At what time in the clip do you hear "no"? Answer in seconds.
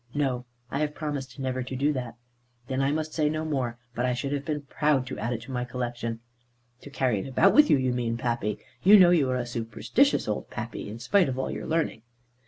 0.15-0.45, 3.29-3.45